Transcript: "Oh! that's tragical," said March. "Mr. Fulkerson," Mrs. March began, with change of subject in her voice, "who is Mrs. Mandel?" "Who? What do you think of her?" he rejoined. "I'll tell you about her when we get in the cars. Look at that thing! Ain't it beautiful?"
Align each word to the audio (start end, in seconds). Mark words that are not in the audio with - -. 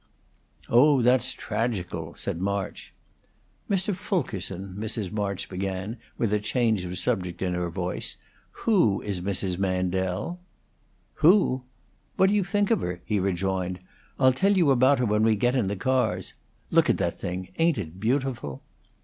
"Oh! 0.67 1.03
that's 1.03 1.31
tragical," 1.31 2.15
said 2.15 2.41
March. 2.41 2.91
"Mr. 3.69 3.95
Fulkerson," 3.95 4.73
Mrs. 4.75 5.11
March 5.11 5.47
began, 5.47 5.97
with 6.17 6.41
change 6.41 6.83
of 6.85 6.97
subject 6.97 7.39
in 7.43 7.53
her 7.53 7.69
voice, 7.69 8.17
"who 8.65 8.99
is 9.03 9.21
Mrs. 9.21 9.59
Mandel?" 9.59 10.39
"Who? 11.25 11.65
What 12.17 12.29
do 12.29 12.33
you 12.33 12.43
think 12.43 12.71
of 12.71 12.81
her?" 12.81 12.99
he 13.05 13.19
rejoined. 13.19 13.79
"I'll 14.17 14.33
tell 14.33 14.53
you 14.57 14.71
about 14.71 14.97
her 14.97 15.05
when 15.05 15.21
we 15.21 15.35
get 15.35 15.55
in 15.55 15.67
the 15.67 15.75
cars. 15.75 16.33
Look 16.71 16.89
at 16.89 16.97
that 16.97 17.19
thing! 17.19 17.49
Ain't 17.59 17.77
it 17.77 17.99
beautiful?" 17.99 18.63